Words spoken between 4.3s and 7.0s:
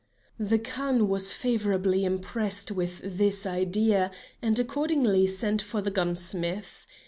and accordingly sent for the gunsmith.